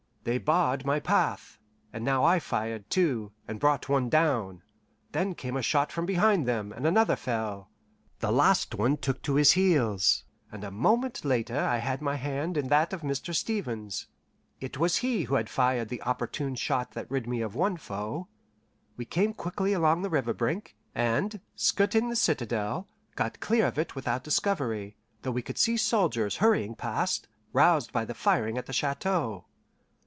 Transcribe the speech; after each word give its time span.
They 0.23 0.37
barred 0.37 0.85
my 0.85 0.99
path, 0.99 1.57
and 1.91 2.05
now 2.05 2.23
I 2.23 2.37
fired, 2.37 2.91
too, 2.91 3.31
and 3.47 3.59
brought 3.59 3.89
one 3.89 4.07
down; 4.07 4.61
then 5.13 5.33
came 5.33 5.57
a 5.57 5.63
shot 5.63 5.91
from 5.91 6.05
behind 6.05 6.45
them, 6.47 6.71
and 6.71 6.85
another 6.85 7.15
fell. 7.15 7.71
The 8.19 8.31
last 8.31 8.75
one 8.75 8.97
took 8.97 9.23
to 9.23 9.33
his 9.33 9.53
heels, 9.53 10.23
and 10.51 10.63
a 10.63 10.69
moment 10.69 11.25
later 11.25 11.57
I 11.59 11.77
had 11.79 12.03
my 12.03 12.17
hand 12.17 12.55
in 12.55 12.67
that 12.67 12.93
of 12.93 13.01
Mr. 13.01 13.33
Stevens. 13.33 14.05
It 14.59 14.77
was 14.77 14.97
he 14.97 15.23
who 15.23 15.33
had 15.33 15.49
fired 15.49 15.89
the 15.89 16.03
opportune 16.03 16.53
shot 16.53 16.91
that 16.91 17.09
rid 17.09 17.25
me 17.25 17.41
of 17.41 17.55
one 17.55 17.77
foe. 17.77 18.27
We 18.97 19.05
came 19.05 19.33
quickly 19.33 19.73
along 19.73 20.03
the 20.03 20.11
river 20.11 20.35
brink, 20.35 20.75
and, 20.93 21.41
skirting 21.55 22.09
the 22.09 22.15
citadel, 22.15 22.87
got 23.15 23.39
clear 23.39 23.65
of 23.65 23.79
it 23.79 23.95
without 23.95 24.23
discovery, 24.23 24.97
though 25.23 25.31
we 25.31 25.41
could 25.41 25.57
see 25.57 25.77
soldiers 25.77 26.35
hurrying 26.35 26.75
past, 26.75 27.27
roused 27.53 27.91
by 27.91 28.05
the 28.05 28.13
firing 28.13 28.59
at 28.59 28.67
the 28.67 28.71
chateau. 28.73 29.45